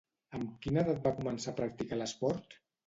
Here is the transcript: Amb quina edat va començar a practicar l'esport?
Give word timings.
Amb 0.37 0.55
quina 0.63 0.81
edat 0.85 1.03
va 1.05 1.13
començar 1.21 1.53
a 1.55 1.61
practicar 1.63 2.03
l'esport? 2.03 2.63